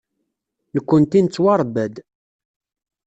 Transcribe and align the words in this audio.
Nekkenti 0.75 1.19
nettwaṛebba-d. 1.21 1.95